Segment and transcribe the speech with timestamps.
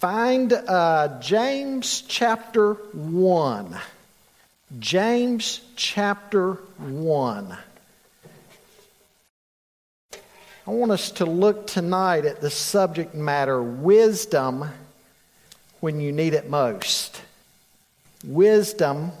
[0.00, 3.78] find uh, James chapter 1.
[4.78, 7.58] James chapter 1.
[10.14, 14.70] I want us to look tonight at the subject matter wisdom
[15.80, 17.20] when you need it most.
[18.24, 19.12] Wisdom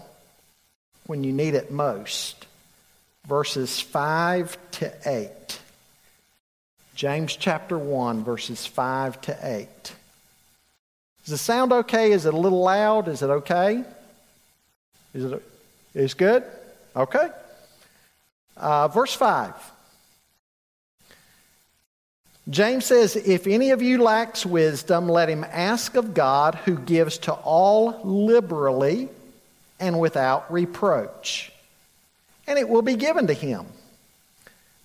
[1.04, 2.46] when you need it most.
[3.28, 5.60] Verses 5 to 8.
[6.94, 9.92] James chapter 1, verses 5 to 8.
[11.24, 12.12] Does the sound okay?
[12.12, 13.08] Is it a little loud?
[13.08, 13.84] Is it okay?
[15.14, 15.42] Is it
[15.94, 16.44] is good?
[16.94, 17.28] Okay.
[18.56, 19.54] Uh, verse 5.
[22.48, 27.18] James says, If any of you lacks wisdom, let him ask of God, who gives
[27.18, 29.08] to all liberally
[29.78, 31.52] and without reproach,
[32.46, 33.66] and it will be given to him.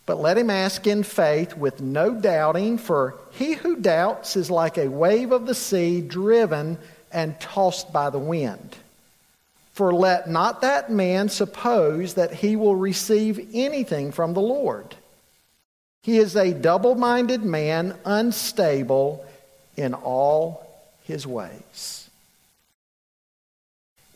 [0.05, 4.77] But let him ask in faith with no doubting, for he who doubts is like
[4.77, 6.77] a wave of the sea driven
[7.11, 8.75] and tossed by the wind.
[9.73, 14.95] For let not that man suppose that he will receive anything from the Lord.
[16.03, 19.25] He is a double minded man, unstable
[19.75, 20.65] in all
[21.03, 22.04] his ways.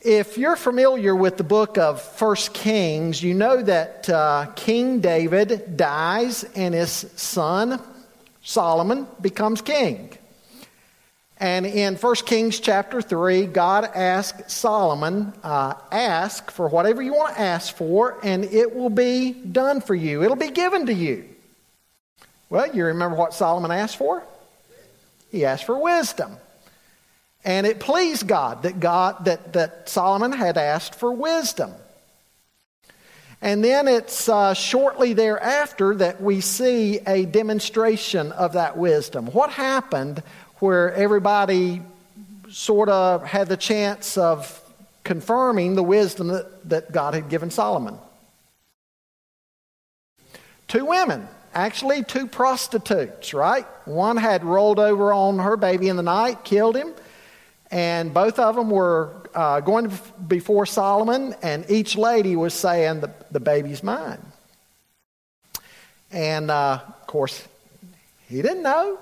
[0.01, 5.75] If you're familiar with the book of First Kings, you know that uh, King David
[5.75, 7.81] dies and his son
[8.41, 10.17] Solomon becomes king.
[11.37, 17.35] And in 1 Kings chapter 3, God asked Solomon, uh, ask for whatever you want
[17.35, 20.23] to ask for, and it will be done for you.
[20.23, 21.25] It'll be given to you.
[22.49, 24.23] Well, you remember what Solomon asked for?
[25.29, 26.37] He asked for wisdom.
[27.45, 31.71] And it pleased God that God that, that Solomon had asked for wisdom.
[33.41, 39.27] And then it's uh, shortly thereafter that we see a demonstration of that wisdom.
[39.27, 40.21] What happened
[40.57, 41.81] where everybody
[42.49, 44.61] sort of had the chance of
[45.05, 47.97] confirming the wisdom that, that God had given Solomon?
[50.67, 53.65] Two women actually two prostitutes, right?
[53.85, 56.93] One had rolled over on her baby in the night, killed him,
[57.71, 59.91] and both of them were uh, going
[60.27, 64.21] before Solomon, and each lady was saying, The, the baby's mine.
[66.11, 67.47] And uh, of course,
[68.27, 68.97] he didn't know.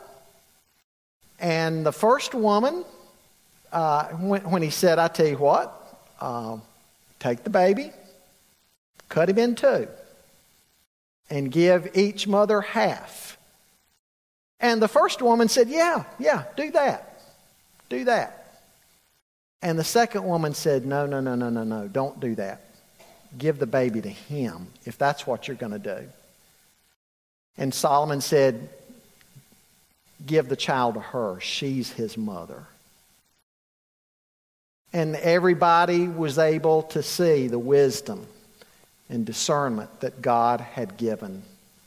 [1.39, 2.83] And the first woman,
[3.71, 5.73] uh, when, when, he said, I tell you what,
[6.19, 6.57] uh,
[7.19, 7.91] take the baby,
[9.07, 9.87] cut him in two
[11.29, 13.37] and give each mother half.
[14.59, 17.21] And the first woman said, Yeah, yeah, do that.
[17.89, 18.36] Do that.
[19.61, 22.61] And the second woman said, No, no, no, no, no, no, don't do that.
[23.37, 26.07] Give the baby to him if that's what you're going to do.
[27.57, 28.69] And Solomon said,
[30.25, 31.39] Give the child to her.
[31.39, 32.65] She's his mother.
[34.93, 38.25] And everybody was able to see the wisdom
[39.09, 41.43] and discernment that God had given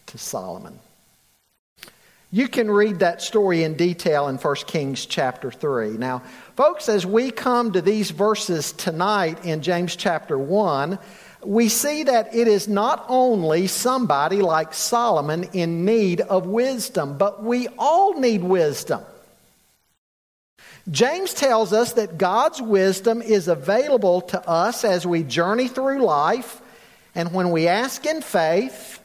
[0.06, 0.78] to Solomon.
[2.32, 5.90] You can read that story in detail in 1 Kings chapter 3.
[5.90, 6.22] Now,
[6.60, 10.98] folks, as we come to these verses tonight in James chapter 1,
[11.42, 17.42] we see that it is not only somebody like Solomon in need of wisdom, but
[17.42, 19.00] we all need wisdom.
[20.90, 26.60] James tells us that God's wisdom is available to us as we journey through life
[27.14, 29.00] and when we ask in faith,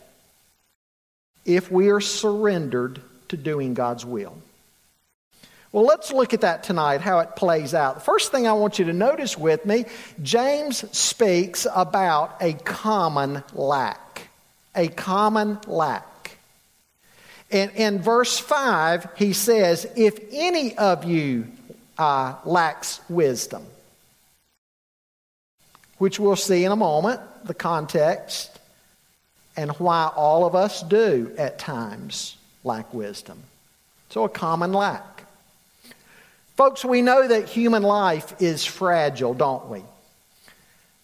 [1.46, 3.00] if we are surrendered
[3.30, 4.36] to doing God's will.
[5.76, 7.96] Well, let's look at that tonight, how it plays out.
[7.96, 9.84] The first thing I want you to notice with me
[10.24, 14.30] James speaks about a common lack.
[14.74, 16.38] A common lack.
[17.50, 21.48] In, in verse 5, he says, If any of you
[21.98, 23.66] uh, lacks wisdom,
[25.98, 28.62] which we'll see in a moment, the context,
[29.58, 33.44] and why all of us do at times lack wisdom.
[34.10, 35.15] So, a common lack.
[36.56, 39.84] Folks, we know that human life is fragile, don't we?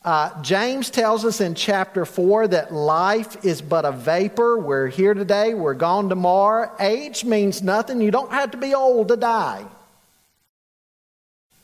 [0.03, 4.57] Uh, James tells us in chapter 4 that life is but a vapor.
[4.57, 6.71] We're here today, we're gone tomorrow.
[6.79, 8.01] Age means nothing.
[8.01, 9.65] You don't have to be old to die.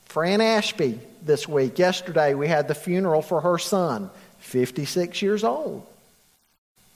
[0.06, 4.10] Fran Ashby this week, yesterday, we had the funeral for her son,
[4.40, 5.86] 56 years old.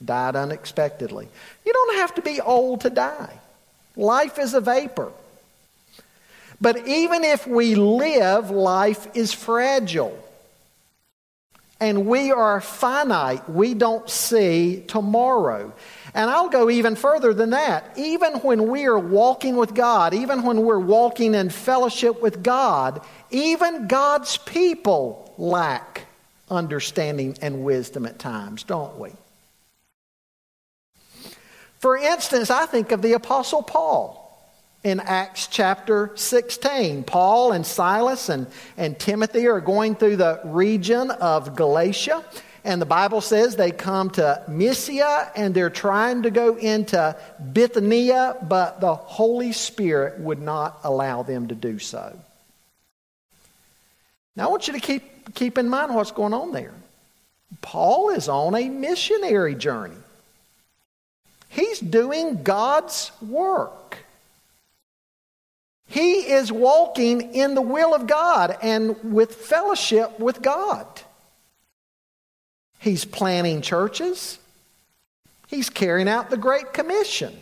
[0.03, 1.27] Died unexpectedly.
[1.65, 3.39] You don't have to be old to die.
[3.95, 5.11] Life is a vapor.
[6.61, 10.17] But even if we live, life is fragile.
[11.79, 13.49] And we are finite.
[13.49, 15.73] We don't see tomorrow.
[16.13, 17.97] And I'll go even further than that.
[17.97, 23.01] Even when we are walking with God, even when we're walking in fellowship with God,
[23.31, 26.05] even God's people lack
[26.51, 29.09] understanding and wisdom at times, don't we?
[31.79, 34.20] For instance, I think of the Apostle Paul
[34.83, 37.03] in Acts chapter 16.
[37.03, 38.47] Paul and Silas and,
[38.77, 42.23] and Timothy are going through the region of Galatia.
[42.63, 47.15] And the Bible says they come to Mysia and they're trying to go into
[47.53, 52.17] Bithynia, but the Holy Spirit would not allow them to do so.
[54.35, 56.73] Now, I want you to keep, keep in mind what's going on there.
[57.61, 59.97] Paul is on a missionary journey,
[61.49, 63.97] he's doing God's work.
[65.91, 70.87] He is walking in the will of God and with fellowship with God.
[72.79, 74.39] He's planning churches.
[75.47, 77.37] He's carrying out the Great Commission.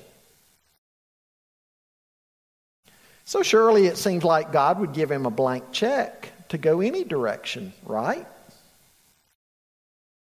[3.24, 7.04] So surely it seems like God would give him a blank check to go any
[7.04, 8.26] direction, right?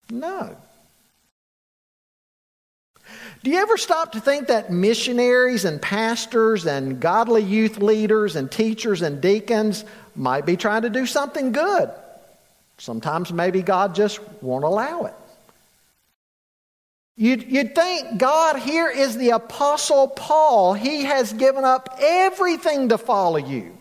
[0.09, 0.55] No.
[3.45, 8.51] Do you ever stop to think that missionaries and pastors and godly youth leaders and
[8.51, 11.91] teachers and deacons might be trying to do something good?
[12.79, 15.13] Sometimes maybe God just won't allow it.
[17.17, 20.73] You'd, you'd think God here is the Apostle Paul.
[20.73, 23.77] He has given up everything to follow you.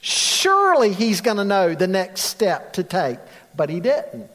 [0.00, 3.18] Surely he's going to know the next step to take,
[3.54, 4.30] but he didn't.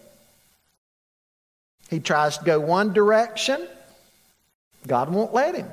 [1.90, 3.68] He tries to go one direction
[4.90, 5.70] God won't let him.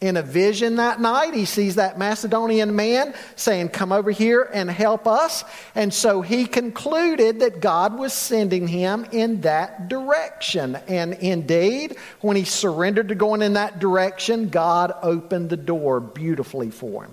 [0.00, 4.70] In a vision that night, he sees that Macedonian man saying, Come over here and
[4.70, 5.44] help us.
[5.74, 10.76] And so he concluded that God was sending him in that direction.
[10.88, 16.70] And indeed, when he surrendered to going in that direction, God opened the door beautifully
[16.70, 17.12] for him.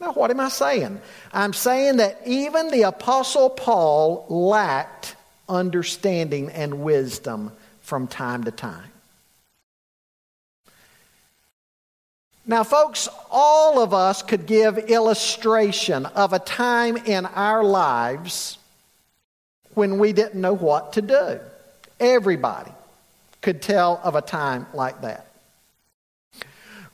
[0.00, 1.00] Now, what am I saying?
[1.32, 5.14] I'm saying that even the Apostle Paul lacked
[5.48, 8.90] understanding and wisdom from time to time.
[12.48, 18.56] Now, folks, all of us could give illustration of a time in our lives
[19.74, 21.40] when we didn't know what to do.
[22.00, 22.72] Everybody
[23.42, 25.26] could tell of a time like that.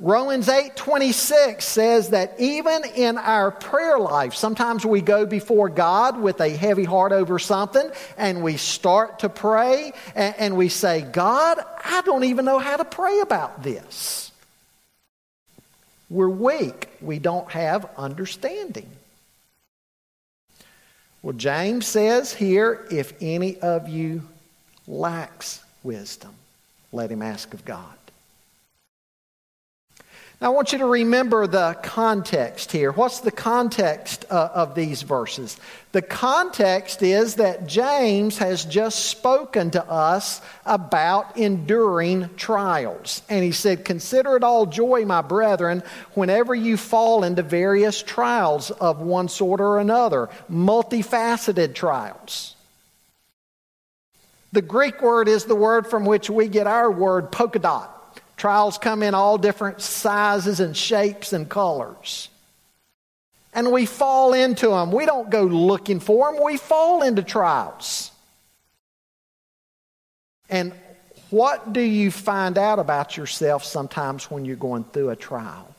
[0.01, 6.41] Romans 8:26 says that even in our prayer life, sometimes we go before God with
[6.41, 11.61] a heavy heart over something and we start to pray and, and we say, God,
[11.85, 14.33] I don't even know how to pray about this.
[16.11, 16.89] We're weak.
[17.01, 18.89] We don't have understanding.
[21.23, 24.23] Well, James says here if any of you
[24.87, 26.35] lacks wisdom,
[26.93, 27.97] let him ask of God.
[30.45, 32.93] I want you to remember the context here.
[32.93, 35.59] What's the context uh, of these verses?
[35.93, 43.23] The context is that James has just spoken to us about enduring trials.
[43.31, 45.83] And he said, Consider it all joy, my brethren,
[46.13, 52.55] whenever you fall into various trials of one sort or another, multifaceted trials.
[54.53, 57.94] The Greek word is the word from which we get our word polka dot.
[58.45, 62.29] Trials come in all different sizes and shapes and colors.
[63.55, 64.93] And we fall into them.
[64.93, 68.11] We don't go looking for them, we fall into trials.
[70.51, 70.75] And
[71.31, 75.75] what do you find out about yourself sometimes when you're going through a trial?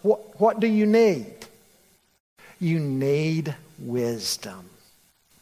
[0.00, 1.34] What, what do you need?
[2.60, 4.70] You need wisdom,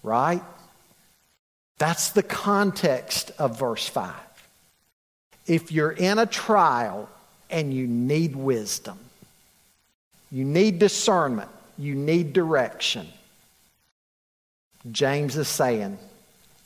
[0.03, 0.43] right?
[1.79, 4.13] That's the context of verse 5
[5.47, 7.09] if you're in a trial
[7.51, 8.99] and you need wisdom,
[10.31, 13.07] you need discernment, you need direction,
[14.91, 15.99] James is saying,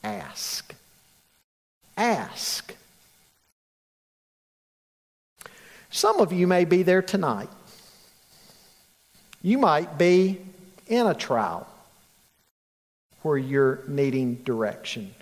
[0.02, 0.74] ask.
[1.96, 2.74] Ask.
[5.90, 7.48] Some of you may be there tonight.
[9.42, 10.40] You might be
[10.86, 11.66] in a trial
[13.22, 15.14] where you're needing direction.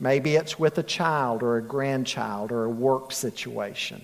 [0.00, 4.00] Maybe it's with a child or a grandchild or a work situation.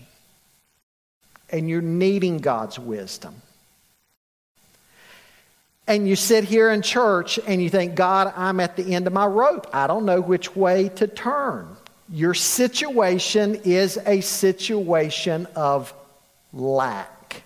[1.51, 3.35] And you're needing God's wisdom.
[5.87, 9.13] And you sit here in church and you think, God, I'm at the end of
[9.13, 9.69] my rope.
[9.73, 11.77] I don't know which way to turn.
[12.09, 15.95] Your situation is a situation of
[16.53, 17.43] lack.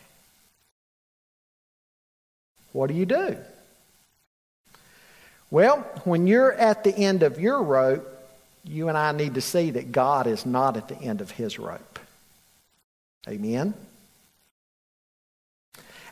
[2.73, 3.37] What do you do?
[5.51, 8.18] Well, when you're at the end of your rope,
[8.69, 11.59] you and I need to see that God is not at the end of his
[11.59, 11.99] rope.
[13.27, 13.75] Amen?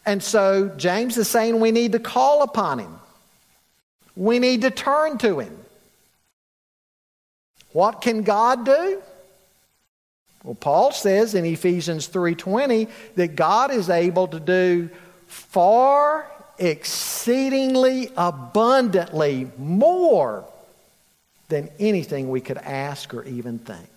[0.04, 2.98] And so James is saying we need to call upon him.
[4.14, 5.56] We need to turn to him.
[7.72, 9.02] What can God do?
[10.42, 14.88] Well, Paul says in Ephesians 3:20 that God is able to do
[15.26, 20.46] far exceedingly abundantly more
[21.48, 23.88] than anything we could ask or even think.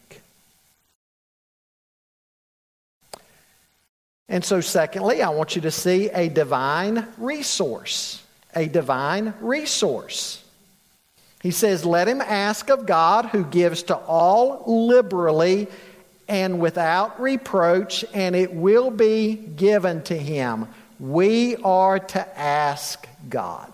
[4.30, 8.24] And so, secondly, I want you to see a divine resource.
[8.56, 10.44] A divine resource.
[11.42, 15.68] He says, Let him ask of God who gives to all liberally
[16.28, 20.68] and without reproach, and it will be given to him.
[21.00, 23.74] We are to ask God.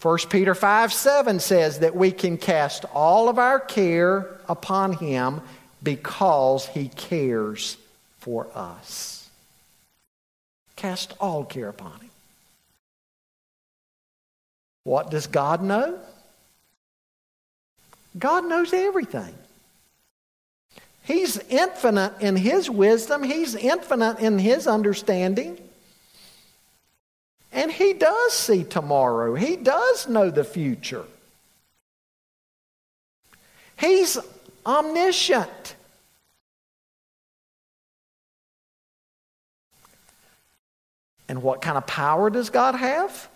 [0.00, 5.40] 1 Peter 5 7 says that we can cast all of our care upon him
[5.82, 7.76] because he cares
[8.18, 9.28] for us.
[10.76, 12.10] Cast all care upon him.
[14.84, 15.98] What does God know?
[18.16, 19.34] God knows everything.
[21.02, 25.58] He's infinite in his wisdom, he's infinite in his understanding.
[27.52, 29.34] And he does see tomorrow.
[29.34, 31.04] He does know the future.
[33.78, 34.18] He's
[34.66, 35.76] omniscient.
[41.28, 43.28] And what kind of power does God have?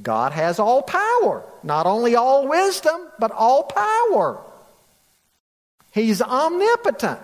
[0.00, 1.42] God has all power.
[1.62, 4.38] Not only all wisdom, but all power.
[5.90, 7.20] He's omnipotent.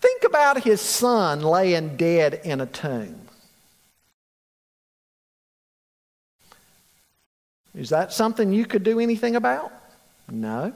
[0.00, 3.16] Think about his son laying dead in a tomb.
[7.74, 9.72] Is that something you could do anything about?
[10.30, 10.72] No.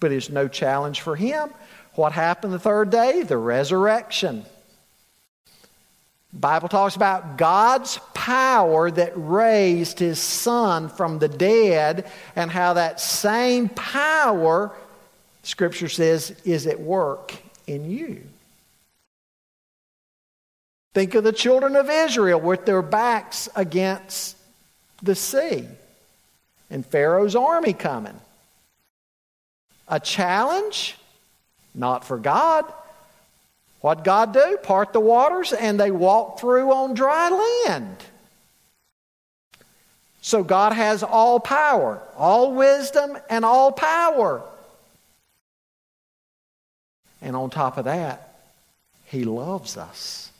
[0.00, 1.50] But it's no challenge for him.
[1.94, 3.22] What happened the third day?
[3.22, 4.44] The resurrection.
[6.32, 13.00] Bible talks about God's power that raised his son from the dead and how that
[13.00, 14.72] same power
[15.42, 17.34] scripture says is at work
[17.68, 18.22] in you.
[20.94, 24.36] Think of the children of Israel with their backs against
[25.02, 25.66] the sea
[26.70, 28.18] and Pharaoh's army coming.
[29.86, 30.96] A challenge?
[31.74, 32.64] Not for God.
[33.80, 34.58] What God do?
[34.62, 37.96] Part the waters and they walk through on dry land.
[40.20, 44.42] So God has all power, all wisdom, and all power.
[47.20, 48.40] And on top of that,
[49.06, 50.30] He loves us.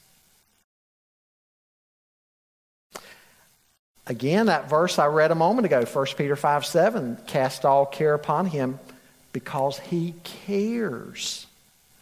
[4.06, 8.14] Again, that verse I read a moment ago, 1 Peter 5 7, cast all care
[8.14, 8.78] upon Him
[9.32, 11.47] because He cares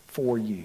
[0.06, 0.64] for you.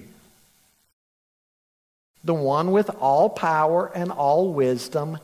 [2.23, 5.17] The one with all power and all wisdom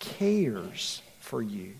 [0.00, 1.74] cares for you.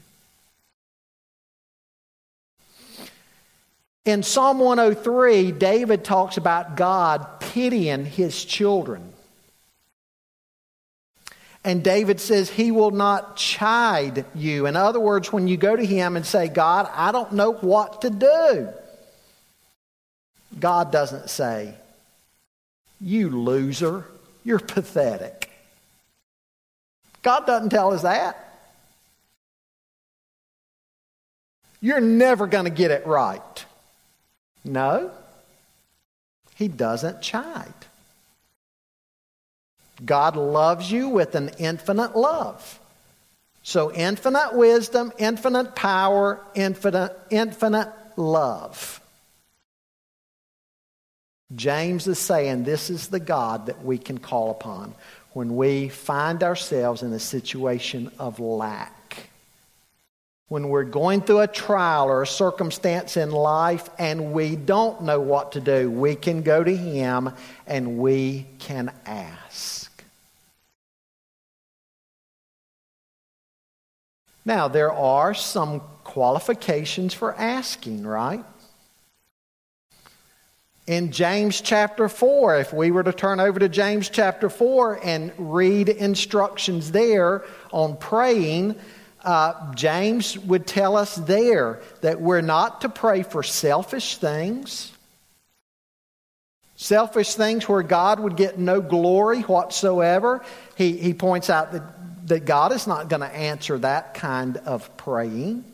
[4.04, 9.12] In Psalm 103, David talks about God pitying his children.
[11.62, 14.64] And David says he will not chide you.
[14.66, 18.00] In other words, when you go to him and say, God, I don't know what
[18.02, 18.68] to do,
[20.58, 21.74] God doesn't say,
[22.98, 24.06] You loser,
[24.42, 25.50] you're pathetic.
[27.22, 28.46] God doesn't tell us that.
[31.82, 33.64] You're never going to get it right.
[34.64, 35.10] No,
[36.54, 37.72] he doesn't chide.
[40.04, 42.78] God loves you with an infinite love.
[43.62, 49.00] So, infinite wisdom, infinite power, infinite, infinite love.
[51.54, 54.94] James is saying this is the God that we can call upon
[55.32, 58.99] when we find ourselves in a situation of lack
[60.50, 65.20] when we're going through a trial or a circumstance in life and we don't know
[65.20, 67.30] what to do, we can go to Him
[67.68, 70.02] and we can ask.
[74.44, 78.44] Now, there are some qualifications for asking, right?
[80.88, 85.32] In James chapter 4, if we were to turn over to James chapter 4 and
[85.38, 88.74] read instructions there on praying,
[89.24, 94.92] uh, James would tell us there that we're not to pray for selfish things.
[96.76, 100.42] selfish things where God would get no glory whatsoever.
[100.76, 104.96] He, he points out that, that God is not going to answer that kind of
[104.96, 105.64] praying.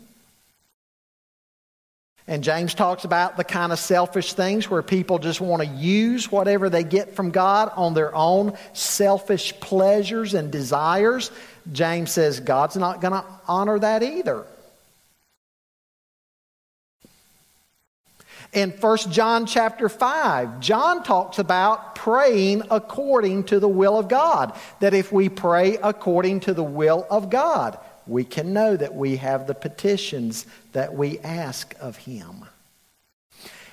[2.29, 6.31] And James talks about the kind of selfish things where people just want to use
[6.31, 11.31] whatever they get from God on their own selfish pleasures and desires.
[11.71, 14.45] James says God's not going to honor that either.
[18.53, 24.57] In 1 John chapter 5, John talks about praying according to the will of God.
[24.81, 29.17] That if we pray according to the will of God, we can know that we
[29.17, 32.45] have the petitions that we ask of Him.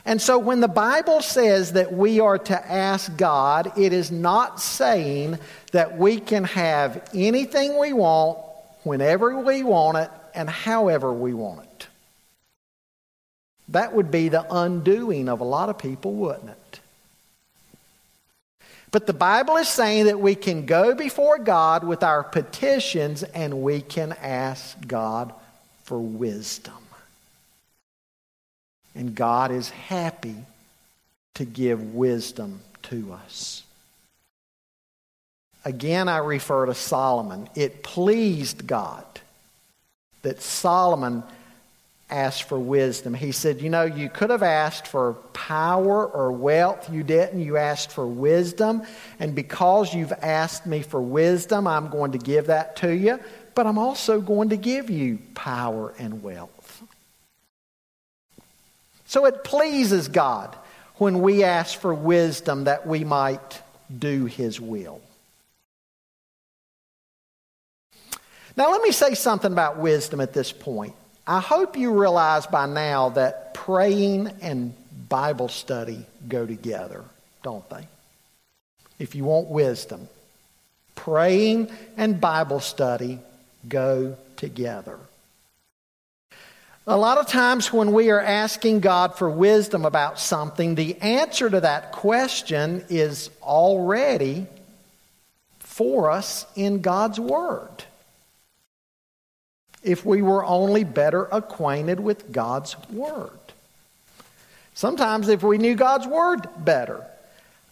[0.06, 4.60] And so when the Bible says that we are to ask God, it is not
[4.60, 5.40] saying
[5.72, 8.38] that we can have anything we want,
[8.84, 11.88] whenever we want it, and however we want it.
[13.70, 16.58] That would be the undoing of a lot of people, wouldn't it?
[18.94, 23.64] But the Bible is saying that we can go before God with our petitions and
[23.64, 25.34] we can ask God
[25.84, 26.76] for wisdom.
[28.94, 30.36] And God is happy
[31.34, 33.64] to give wisdom to us.
[35.66, 37.50] Again, I refer to Solomon.
[37.56, 39.06] It pleased God
[40.22, 41.24] that Solomon
[42.14, 43.14] asked for wisdom.
[43.14, 46.92] He said, You know, you could have asked for power or wealth.
[46.92, 47.42] You didn't.
[47.42, 48.84] You asked for wisdom.
[49.20, 53.20] And because you've asked me for wisdom, I'm going to give that to you.
[53.56, 56.84] But I'm also going to give you power and wealth.
[59.06, 60.56] So it pleases God
[60.96, 63.62] when we ask for wisdom that we might
[63.96, 65.02] do His will.
[68.56, 70.96] Now, let me say something about wisdom at this point.
[71.26, 74.74] I hope you realize by now that praying and
[75.08, 77.04] Bible study go together,
[77.44, 77.88] don't they?
[79.00, 80.10] If you want wisdom,
[80.96, 83.20] praying and Bible study
[83.68, 85.00] go together.
[86.86, 91.50] A lot of times when we are asking God for wisdom about something, the answer
[91.50, 94.48] to that question is already
[95.60, 97.86] for us in God's Word
[99.84, 103.32] if we were only better acquainted with God's Word.
[104.74, 107.06] Sometimes, if we knew God's Word better,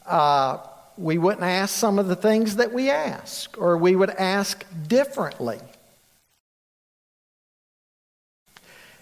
[0.06, 0.58] uh,
[0.97, 5.60] we wouldn't ask some of the things that we ask, or we would ask differently.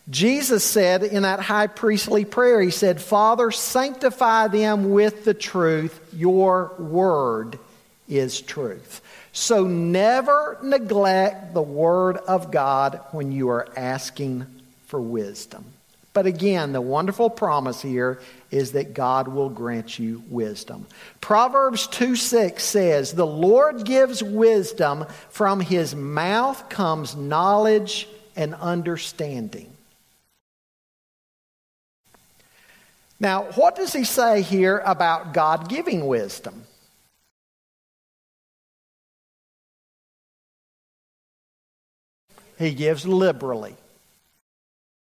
[0.09, 5.99] Jesus said in that high priestly prayer, He said, Father, sanctify them with the truth.
[6.15, 7.59] Your word
[8.07, 9.01] is truth.
[9.31, 14.45] So never neglect the Word of God when you are asking
[14.87, 15.65] for wisdom.
[16.13, 20.87] But again, the wonderful promise here is that God will grant you wisdom.
[21.21, 29.71] Proverbs 2 6 says, The Lord gives wisdom, from his mouth comes knowledge and understanding.
[33.19, 36.63] Now, what does he say here about God giving wisdom?
[42.59, 43.75] He gives liberally.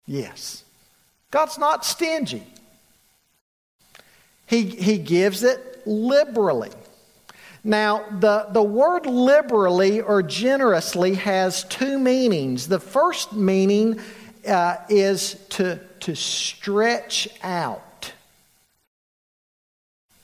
[0.06, 0.63] Yes.
[1.32, 2.43] God's not stingy.
[4.45, 6.69] He, he gives it liberally.
[7.63, 12.67] Now, the, the word liberally or generously has two meanings.
[12.67, 13.99] The first meaning
[14.47, 18.13] uh, is to, to stretch out.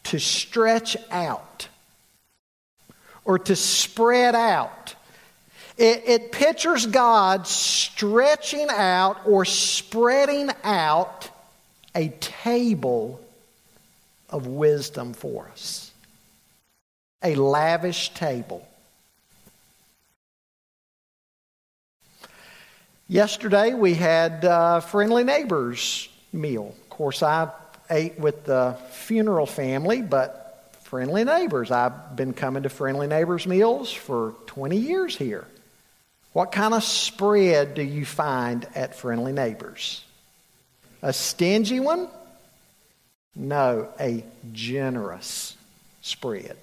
[0.06, 1.68] To stretch out.
[3.26, 4.87] Or to spread out.
[5.78, 11.30] It, it pictures God stretching out or spreading out
[11.94, 13.22] a table
[14.30, 15.92] of wisdom for us,
[17.24, 18.68] a lavish table.
[23.08, 26.76] Yesterday we had uh, friendly neighbors meal.
[26.82, 27.52] Of course, I
[27.90, 31.70] ate with the funeral family, but friendly neighbors.
[31.70, 35.46] I've been coming to friendly neighbors meals for 20 years here.
[36.34, 40.04] What kind of spread do you find at Friendly Neighbors?
[41.02, 42.08] A stingy one?
[43.36, 45.56] No, a generous
[46.02, 46.58] spread.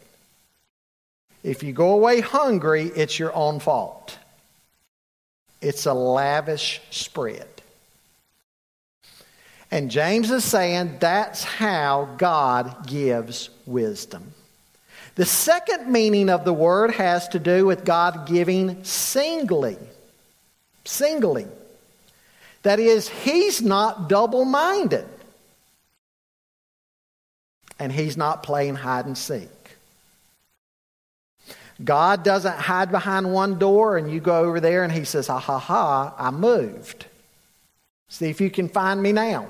[1.42, 4.18] If you go away hungry, it's your own fault.
[5.61, 7.48] It's a lavish spread.
[9.70, 14.33] And James is saying that's how God gives wisdom.
[15.14, 19.76] The second meaning of the word has to do with God giving singly.
[20.84, 21.46] Singly.
[22.62, 25.06] That is, He's not double minded.
[27.78, 29.48] and he's not playing hide and seek.
[31.82, 35.40] God doesn't hide behind one door and you go over there and he says, ha
[35.40, 37.06] ha ha, I moved.
[38.08, 39.48] See if you can find me now.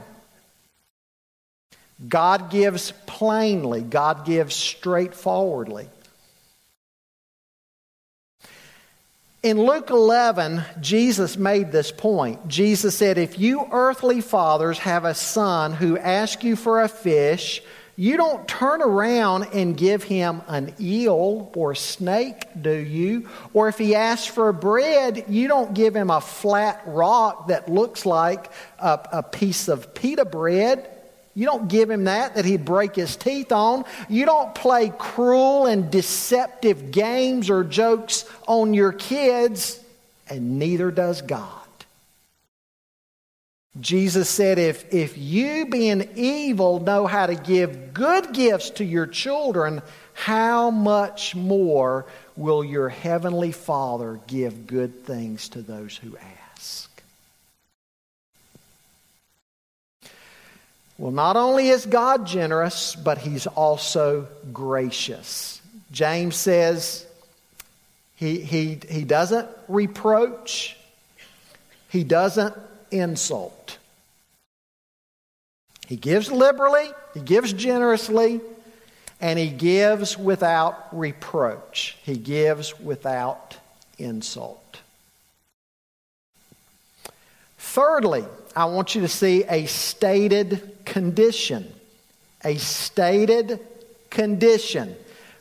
[2.07, 5.89] God gives plainly, God gives straightforwardly.
[9.43, 12.49] In Luke 11, Jesus made this point.
[12.49, 17.63] Jesus said, If you earthly fathers have a son who asks you for a fish,
[17.97, 23.29] you don't turn around and give him an eel or snake, do you?
[23.53, 28.07] Or if he asks for bread, you don't give him a flat rock that looks
[28.07, 30.94] like a, a piece of pita bread.
[31.35, 33.85] You don't give him that that he'd break his teeth on.
[34.09, 39.81] You don't play cruel and deceptive games or jokes on your kids,
[40.29, 41.61] and neither does God.
[43.81, 49.07] Jesus said, if, if you, being evil, know how to give good gifts to your
[49.07, 56.17] children, how much more will your heavenly Father give good things to those who
[56.53, 56.94] ask?
[60.97, 65.61] Well, not only is God generous, but He's also gracious.
[65.91, 67.07] James says
[68.17, 70.77] he, he, he doesn't reproach,
[71.89, 72.55] He doesn't
[72.91, 73.79] insult.
[75.87, 78.41] He gives liberally, He gives generously,
[79.21, 81.99] and He gives without reproach.
[82.03, 83.57] He gives without
[83.99, 84.81] insult.
[87.59, 91.73] Thirdly, I want you to see a stated condition.
[92.45, 93.61] A stated
[94.11, 94.97] condition.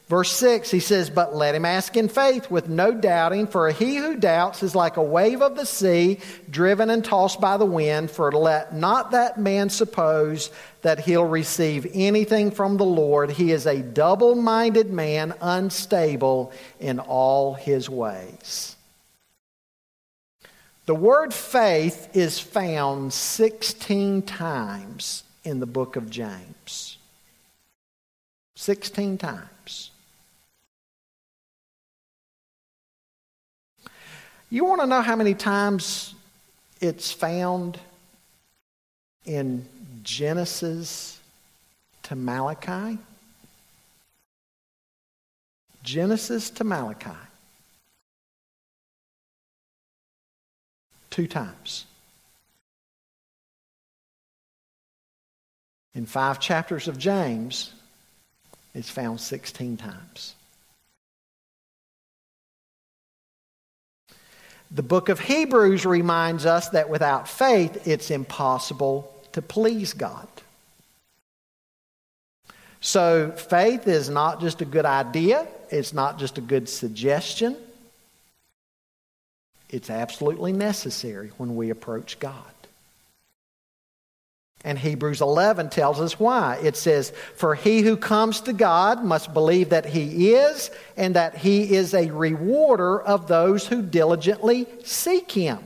[0.10, 3.96] Verse 6, he says, But let him ask in faith with no doubting, for he
[3.96, 8.12] who doubts is like a wave of the sea, driven and tossed by the wind.
[8.12, 10.52] For let not that man suppose
[10.82, 13.32] that he'll receive anything from the Lord.
[13.32, 18.76] He is a double minded man, unstable in all his ways.
[20.86, 26.98] The word faith is found 16 times in the book of James.
[28.56, 29.92] 16 times.
[34.50, 36.14] You want to know how many times
[36.80, 37.80] it's found
[39.26, 39.66] in
[40.04, 41.20] Genesis
[42.04, 43.00] to Malachi?
[45.84, 47.10] Genesis to Malachi.
[51.14, 51.86] two times.
[55.96, 57.72] In five chapters of James,
[58.74, 60.36] it's found 16 times.
[64.72, 70.28] The book of Hebrews reminds us that without faith, it's impossible to please God.
[72.82, 77.56] So, faith is not just a good idea, it's not just a good suggestion.
[79.70, 82.53] It's absolutely necessary when we approach God.
[84.63, 86.58] And Hebrews 11 tells us why.
[86.63, 91.36] It says, For he who comes to God must believe that he is, and that
[91.36, 95.60] he is a rewarder of those who diligently seek him.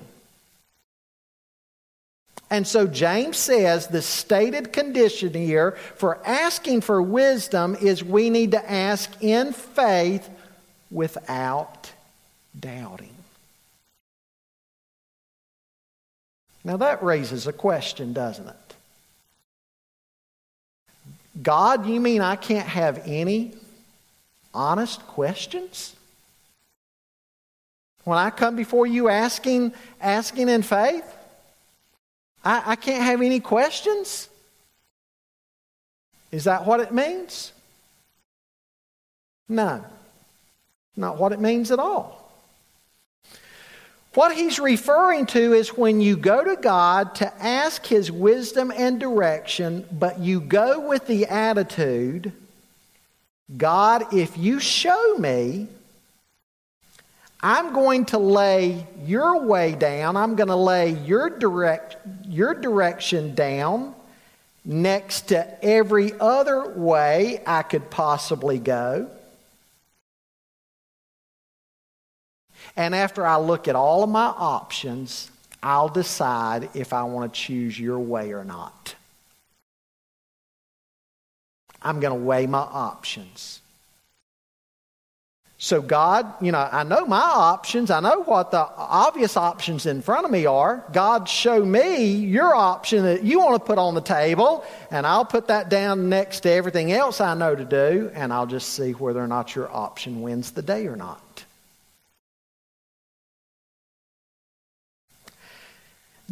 [2.50, 8.52] And so James says the stated condition here for asking for wisdom is we need
[8.52, 10.28] to ask in faith
[10.90, 11.92] without
[12.58, 13.14] doubting.
[16.64, 18.67] Now that raises a question, doesn't it?
[21.42, 23.54] God, you mean I can't have any
[24.54, 25.96] honest questions?
[28.04, 31.06] When I come before you asking, asking in faith,
[32.44, 34.30] I, I can't have any questions?
[36.32, 37.52] Is that what it means?
[39.50, 39.84] No,
[40.96, 42.17] not what it means at all.
[44.18, 49.00] What he's referring to is when you go to God to ask his wisdom and
[49.00, 52.34] direction, but you go with the attitude,
[53.56, 55.68] God, if you show me,
[57.44, 63.36] I'm going to lay your way down, I'm going to lay your, direct, your direction
[63.36, 63.94] down
[64.66, 69.12] next to every other way I could possibly go.
[72.78, 75.32] And after I look at all of my options,
[75.64, 78.94] I'll decide if I want to choose your way or not.
[81.82, 83.62] I'm going to weigh my options.
[85.60, 87.90] So, God, you know, I know my options.
[87.90, 90.84] I know what the obvious options in front of me are.
[90.94, 95.26] God, show me your option that you want to put on the table, and I'll
[95.26, 98.92] put that down next to everything else I know to do, and I'll just see
[98.92, 101.44] whether or not your option wins the day or not.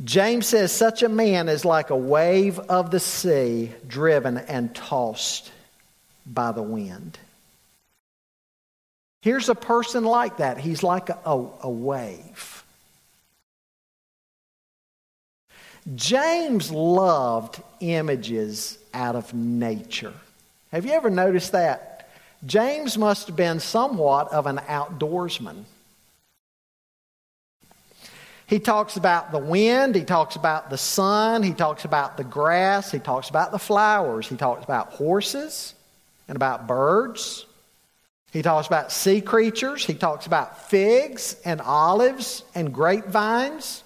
[0.04, 5.52] James says, Such a man is like a wave of the sea driven and tossed
[6.26, 7.18] by the wind.
[9.22, 10.58] Here's a person like that.
[10.58, 12.64] He's like a, a, a wave.
[15.96, 20.14] James loved images out of nature.
[20.72, 22.10] Have you ever noticed that?
[22.46, 25.64] James must have been somewhat of an outdoorsman.
[28.48, 32.92] He talks about the wind, he talks about the sun, he talks about the grass,
[32.92, 35.74] he talks about the flowers, he talks about horses
[36.28, 37.46] and about birds.
[38.36, 39.86] He talks about sea creatures.
[39.86, 43.82] He talks about figs and olives and grapevines.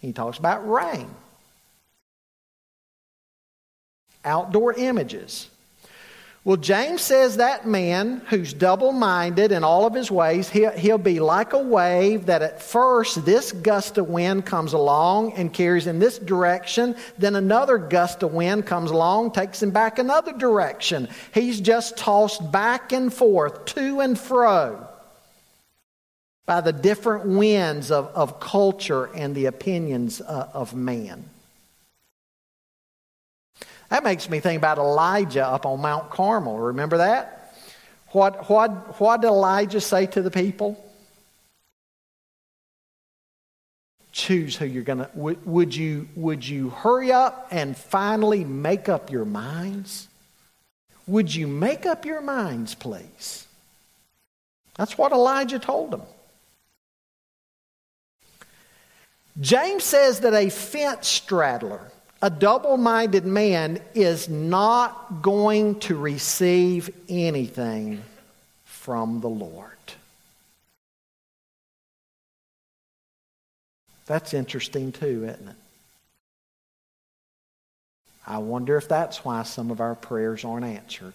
[0.00, 1.10] He talks about rain.
[4.24, 5.50] Outdoor images.
[6.44, 11.20] Well, James says that man who's double minded in all of his ways, he'll, be
[11.20, 16.00] like a wave that at first this gust of wind comes along and carries in
[16.00, 16.96] this direction.
[17.16, 21.08] Then another gust of wind comes along, takes him back another direction.
[21.32, 24.88] He's just tossed back and forth, to and fro,
[26.44, 31.30] by the different winds of, of culture and the opinions uh, of man.
[33.92, 36.58] That makes me think about Elijah up on Mount Carmel.
[36.58, 37.54] Remember that?
[38.12, 40.82] What, what, what did Elijah say to the people?
[44.10, 45.10] Choose who you're going to.
[45.12, 50.08] Would, would, you, would you hurry up and finally make up your minds?
[51.06, 53.46] Would you make up your minds, please?
[54.76, 56.02] That's what Elijah told them.
[59.38, 61.91] James says that a fence straddler
[62.22, 68.00] a double minded man is not going to receive anything
[68.64, 69.68] from the Lord.
[74.06, 75.56] That's interesting too, isn't it?
[78.24, 81.14] I wonder if that's why some of our prayers aren't answered.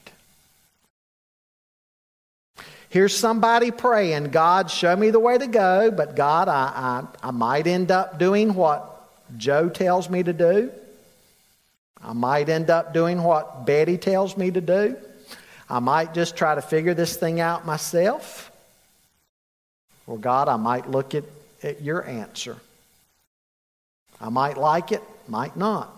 [2.89, 7.31] Here's somebody praying, God, show me the way to go, but God, I, I, I
[7.31, 10.71] might end up doing what Joe tells me to do.
[12.03, 14.97] I might end up doing what Betty tells me to do.
[15.69, 18.51] I might just try to figure this thing out myself.
[20.05, 21.25] Or, God, I might look at,
[21.63, 22.57] at your answer.
[24.21, 25.93] I might like it, might not.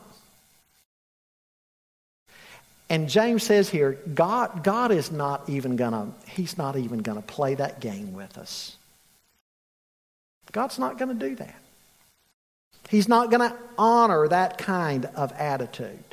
[2.90, 7.54] And James says here, God, God is not even gonna, He's not even gonna play
[7.56, 8.76] that game with us.
[10.52, 11.56] God's not gonna do that.
[12.90, 16.04] He's not going to honor that kind of attitude.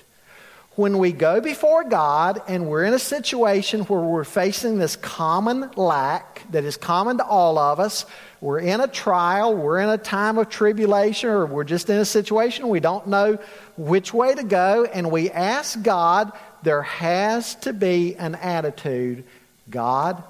[0.74, 5.70] When we go before God and we're in a situation where we're facing this common
[5.74, 8.04] lack that is common to all of us,
[8.42, 12.04] we're in a trial, we're in a time of tribulation, or we're just in a
[12.04, 13.38] situation we don't know
[13.78, 16.30] which way to go, and we ask God,
[16.62, 19.24] there has to be an attitude
[19.70, 20.22] God,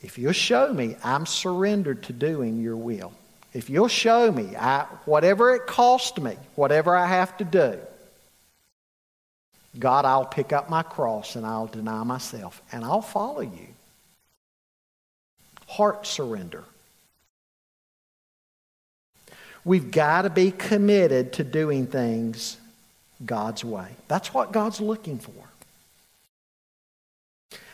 [0.00, 3.12] if you'll show me, I'm surrendered to doing your will.
[3.52, 7.78] If you'll show me, I, whatever it cost me, whatever I have to do,
[9.78, 13.66] God, I'll pick up my cross and I'll deny myself and I'll follow you.
[15.68, 16.64] Heart surrender.
[19.64, 22.56] We've got to be committed to doing things
[23.24, 23.88] God's way.
[24.08, 25.49] That's what God's looking for.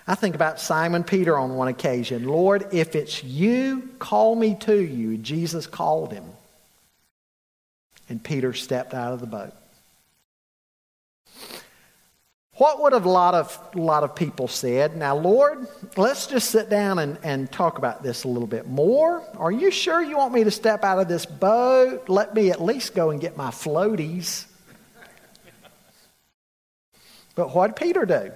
[0.08, 2.28] I think about Simon Peter on one occasion.
[2.28, 5.16] Lord, if it's you, call me to you.
[5.16, 6.24] Jesus called him.
[8.08, 9.52] And Peter stepped out of the boat.
[12.54, 14.96] What would have a lot of, lot of people said?
[14.96, 15.66] Now, Lord,
[15.96, 19.22] let's just sit down and, and talk about this a little bit more.
[19.36, 22.08] Are you sure you want me to step out of this boat?
[22.08, 24.46] Let me at least go and get my floaties.
[27.34, 28.32] But what did Peter do?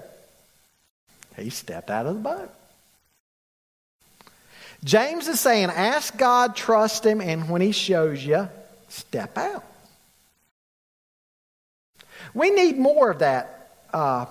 [1.37, 2.51] He stepped out of the boat.
[4.83, 8.49] James is saying, ask God, trust Him, and when He shows you,
[8.89, 9.65] step out.
[12.33, 14.27] We need more of that uh,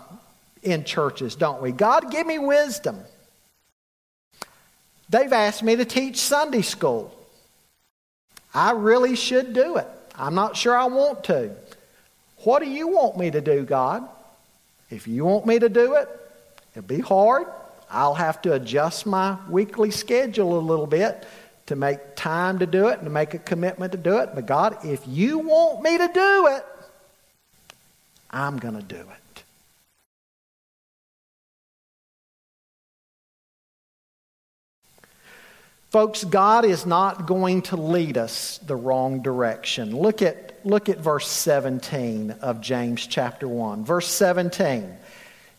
[0.64, 1.72] in churches, don't we?
[1.72, 3.00] God, give me wisdom.
[5.10, 7.16] They've asked me to teach Sunday school.
[8.54, 9.88] I really should do it.
[10.16, 11.52] I'm not sure I want to.
[12.44, 14.08] What do you want me to do, God?
[14.90, 16.10] If you want me to do it,
[16.76, 17.48] It'll be hard.
[17.90, 21.26] I'll have to adjust my weekly schedule a little bit
[21.68, 24.30] to make time to do it and to make a commitment to do it.
[24.34, 26.66] But God, if you want me to do it,
[28.32, 29.44] I'm going to do it.
[35.90, 39.96] Folks, God is not going to lead us the wrong direction.
[39.96, 43.86] Look at, look at verse 17 of James chapter 1.
[43.86, 44.96] Verse 17.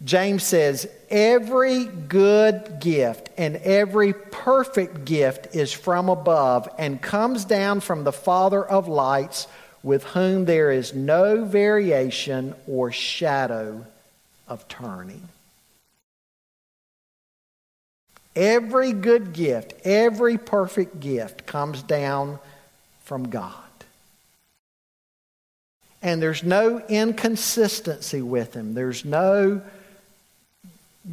[0.02, 7.80] James says, Every good gift and every perfect gift is from above and comes down
[7.80, 9.46] from the Father of lights,
[9.82, 13.84] with whom there is no variation or shadow
[14.48, 15.28] of turning.
[18.36, 22.38] Every good gift, every perfect gift comes down
[23.02, 23.54] from God.
[26.02, 28.74] And there's no inconsistency with Him.
[28.74, 29.60] There's no,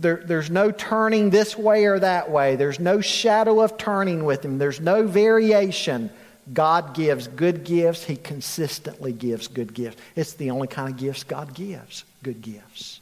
[0.01, 2.55] there, there's no turning this way or that way.
[2.55, 4.57] There's no shadow of turning with Him.
[4.57, 6.09] There's no variation.
[6.53, 8.03] God gives good gifts.
[8.03, 10.01] He consistently gives good gifts.
[10.15, 12.99] It's the only kind of gifts God gives good gifts.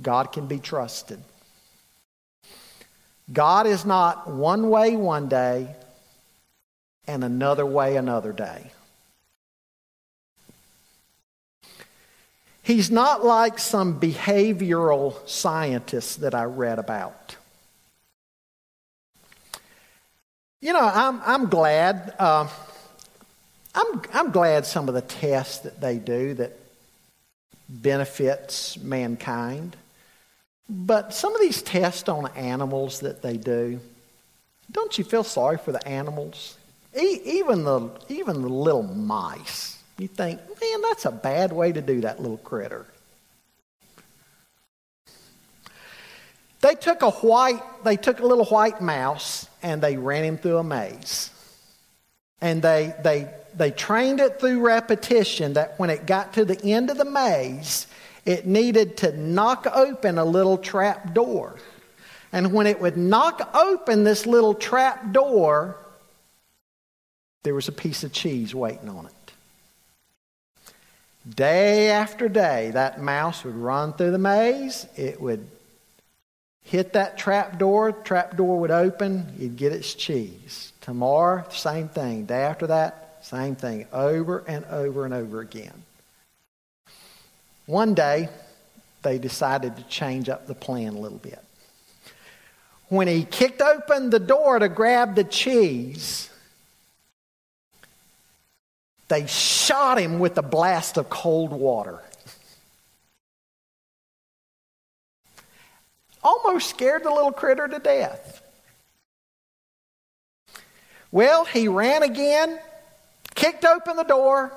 [0.00, 1.20] God can be trusted.
[3.32, 5.74] God is not one way one day
[7.06, 8.70] and another way another day.
[12.68, 17.34] He's not like some behavioral scientists that I read about.
[20.60, 22.14] You know, I'm, I'm glad.
[22.18, 22.46] Uh,
[23.74, 26.58] I'm, I'm glad some of the tests that they do that
[27.70, 29.74] benefits mankind.
[30.68, 33.80] But some of these tests on animals that they do,
[34.70, 36.58] don't you feel sorry for the animals?
[36.94, 39.77] E- even the even the little mice.
[39.98, 42.86] You think, man, that's a bad way to do that little critter.
[46.60, 50.58] They took a white, they took a little white mouse and they ran him through
[50.58, 51.30] a maze.
[52.40, 56.90] And they they they trained it through repetition that when it got to the end
[56.90, 57.86] of the maze,
[58.24, 61.56] it needed to knock open a little trap door.
[62.32, 65.76] And when it would knock open this little trap door,
[67.42, 69.12] there was a piece of cheese waiting on it.
[71.34, 74.86] Day after day, that mouse would run through the maze.
[74.96, 75.46] It would
[76.62, 77.92] hit that trap door.
[77.92, 79.34] Trap door would open.
[79.38, 80.72] You'd get its cheese.
[80.80, 82.24] Tomorrow, same thing.
[82.24, 83.86] Day after that, same thing.
[83.92, 85.82] Over and over and over again.
[87.66, 88.30] One day,
[89.02, 91.42] they decided to change up the plan a little bit.
[92.88, 96.27] When he kicked open the door to grab the cheese,
[99.08, 102.00] they shot him with a blast of cold water.
[106.22, 108.42] Almost scared the little critter to death.
[111.10, 112.58] Well, he ran again,
[113.34, 114.52] kicked open the door,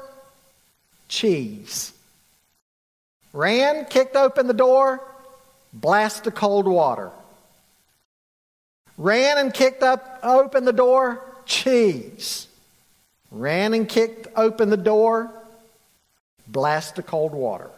[1.08, 1.94] cheese.
[3.32, 5.02] Ran, kicked open the door,
[5.72, 7.12] blast of cold water.
[8.98, 12.48] Ran and kicked up open the door, cheese.
[13.32, 15.32] Ran and kicked open the door,
[16.48, 17.72] blast of cold water.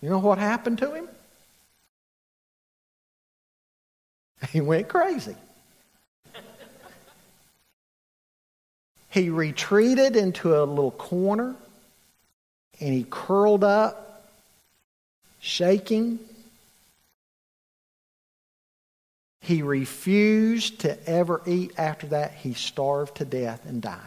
[0.00, 1.08] You know what happened to him?
[4.52, 5.34] He went crazy.
[9.08, 11.56] He retreated into a little corner
[12.78, 14.28] and he curled up,
[15.40, 16.18] shaking.
[19.46, 22.32] He refused to ever eat after that.
[22.32, 24.00] He starved to death and died.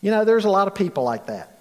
[0.00, 1.58] You know, there's a lot of people like that.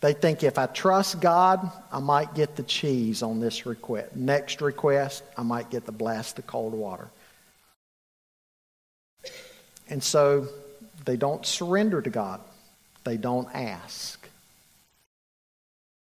[0.00, 4.16] They think if I trust God, I might get the cheese on this request.
[4.16, 7.10] Next request, I might get the blast of cold water.
[9.90, 10.48] And so
[11.04, 12.40] they don't surrender to God.
[13.04, 14.19] They don't ask.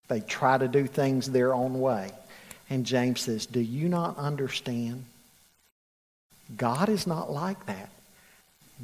[0.09, 2.11] They try to do things their own way.
[2.71, 5.05] And James says, Do you not understand?
[6.57, 7.90] God is not like that.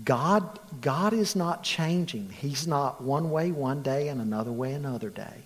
[0.04, 2.30] God, God is not changing.
[2.30, 5.44] He's not one way one day and another way another day.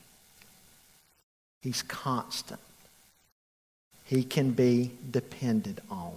[1.63, 2.61] He's constant.
[4.05, 6.15] He can be depended on.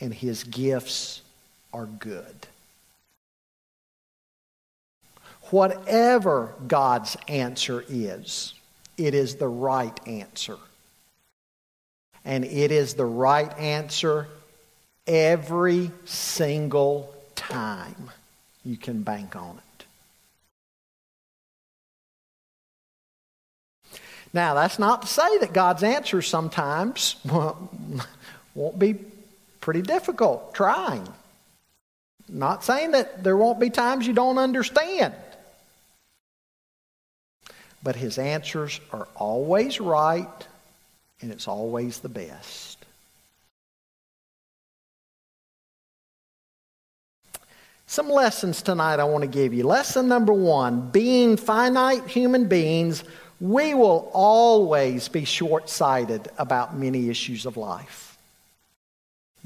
[0.00, 1.20] And his gifts
[1.72, 2.34] are good.
[5.50, 8.54] Whatever God's answer is,
[8.96, 10.56] it is the right answer.
[12.24, 14.26] And it is the right answer
[15.06, 18.10] every single time.
[18.64, 19.62] You can bank on it.
[24.32, 27.16] Now, that's not to say that God's answers sometimes
[28.54, 28.96] won't be
[29.60, 31.06] pretty difficult trying.
[32.28, 35.14] Not saying that there won't be times you don't understand.
[37.86, 40.26] But his answers are always right
[41.20, 42.84] and it's always the best.
[47.86, 49.62] Some lessons tonight I want to give you.
[49.62, 53.04] Lesson number one being finite human beings,
[53.40, 58.18] we will always be short sighted about many issues of life.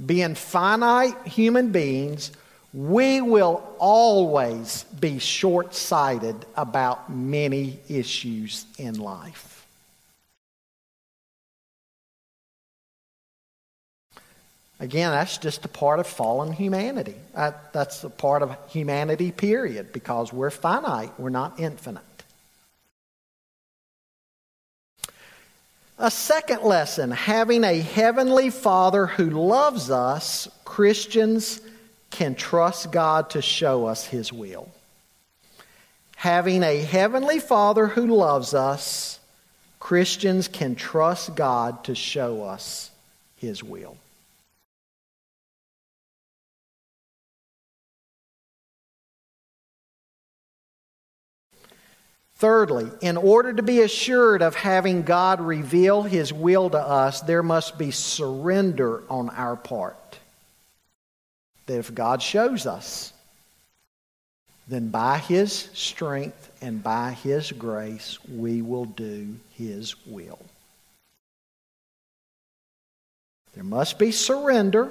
[0.07, 2.32] Being finite human beings,
[2.72, 9.66] we will always be short sighted about many issues in life.
[14.78, 17.16] Again, that's just a part of fallen humanity.
[17.34, 22.02] That, that's a part of humanity, period, because we're finite, we're not infinite.
[25.98, 31.60] A second lesson having a heavenly Father who loves us, Christians
[32.11, 34.68] can trust God to show us His will.
[36.16, 39.18] Having a heavenly Father who loves us,
[39.78, 42.90] Christians can trust God to show us
[43.36, 43.96] His will.
[52.40, 57.42] Thirdly, in order to be assured of having God reveal His will to us, there
[57.42, 59.99] must be surrender on our part.
[61.70, 63.12] That if God shows us,
[64.66, 70.40] then by His strength and by His grace, we will do His will.
[73.54, 74.90] There must be surrender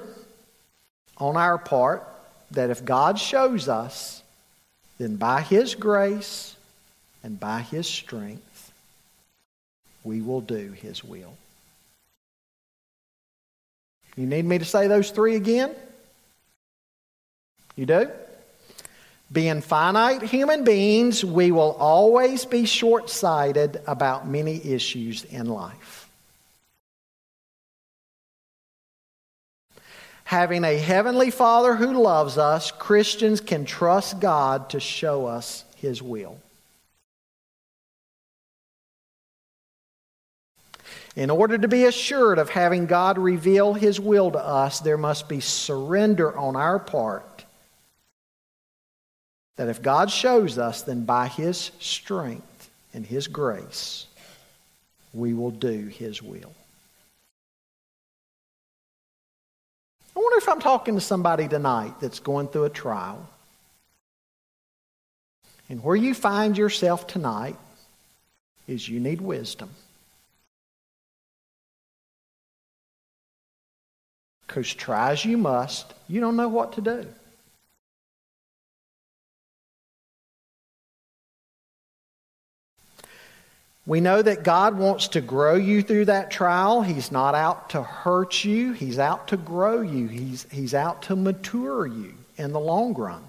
[1.18, 2.02] on our part
[2.52, 4.22] that if God shows us,
[4.96, 6.56] then by His grace,
[7.22, 8.72] and by His strength,
[10.02, 11.34] we will do His will.
[14.16, 15.74] You need me to say those three again?
[17.80, 18.10] You do?
[19.32, 26.06] Being finite human beings, we will always be short sighted about many issues in life.
[30.24, 36.02] Having a heavenly Father who loves us, Christians can trust God to show us His
[36.02, 36.36] will.
[41.16, 45.30] In order to be assured of having God reveal His will to us, there must
[45.30, 47.24] be surrender on our part.
[49.56, 54.06] That if God shows us, then by His strength and His grace,
[55.12, 56.52] we will do His will.
[60.16, 63.28] I wonder if I'm talking to somebody tonight that's going through a trial.
[65.68, 67.56] And where you find yourself tonight
[68.66, 69.70] is you need wisdom.
[74.46, 77.06] Because try as you must, you don't know what to do.
[83.86, 86.82] We know that God wants to grow you through that trial.
[86.82, 91.16] He's not out to hurt you, He's out to grow you, He's, he's out to
[91.16, 93.22] mature you in the long run.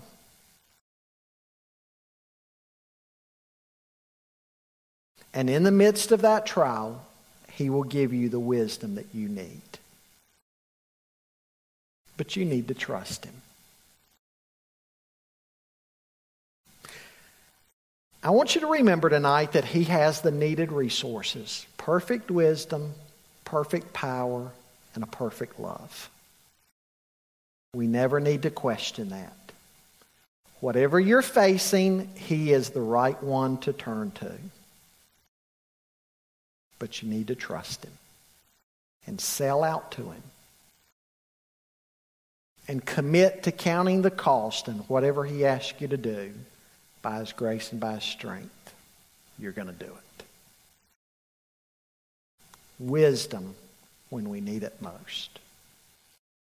[5.34, 7.06] And in the midst of that trial,
[7.54, 9.62] He will give you the wisdom that you need
[12.22, 13.34] but you need to trust Him.
[18.24, 22.94] I want you to remember tonight that He has the needed resources perfect wisdom,
[23.46, 24.52] perfect power,
[24.94, 26.10] and a perfect love.
[27.74, 29.34] We never need to question that.
[30.60, 34.32] Whatever you're facing, He is the right one to turn to.
[36.78, 37.94] But you need to trust Him
[39.08, 40.24] and sell out to Him
[42.68, 46.32] and commit to counting the cost and whatever He asks you to do
[47.02, 48.74] by His grace and by His strength,
[49.40, 50.26] you're going to do it.
[52.80, 53.56] Wisdom
[54.10, 55.40] when we need it most.